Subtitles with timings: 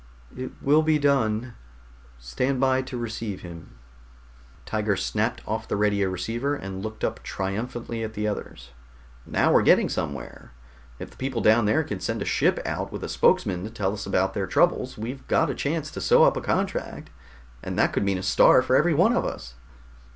[0.35, 1.53] "It will be done.
[2.17, 3.77] Stand by to receive him."
[4.65, 8.71] Tiger snapped off the radio receiver and looked up triumphantly at the others.
[9.27, 10.53] "Now we're getting somewhere.
[10.97, 13.93] If the people down there can send a ship out with a spokesman to tell
[13.93, 17.11] us about their troubles, we've got a chance to sew up a contract,
[17.61, 19.53] and that could mean a Star for every one of us."